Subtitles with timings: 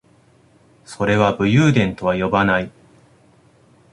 [0.83, 2.71] それは武勇伝とは呼ばない